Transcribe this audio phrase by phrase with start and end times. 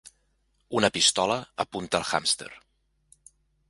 [0.79, 2.53] Una pistola apunta el hàmster.